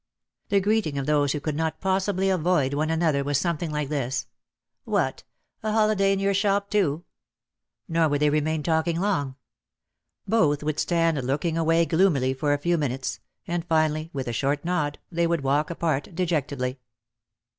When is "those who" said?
1.05-1.39